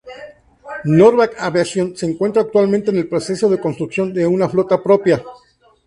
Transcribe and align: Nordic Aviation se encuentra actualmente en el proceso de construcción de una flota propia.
Nordic 0.85 1.35
Aviation 1.37 1.95
se 1.95 2.07
encuentra 2.07 2.41
actualmente 2.41 2.89
en 2.89 2.97
el 2.97 3.07
proceso 3.07 3.47
de 3.51 3.59
construcción 3.59 4.11
de 4.11 4.25
una 4.25 4.49
flota 4.49 4.81
propia. 4.81 5.23